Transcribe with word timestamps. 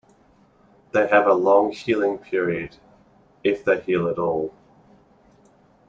They 0.93 1.07
have 1.09 1.27
a 1.27 1.33
long 1.35 1.71
healing 1.73 2.17
period, 2.17 2.77
if 3.43 3.63
they 3.63 3.81
heal 3.81 4.07
at 4.07 4.17
all. 4.17 4.51